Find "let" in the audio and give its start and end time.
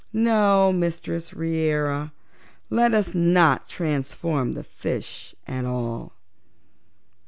2.71-2.95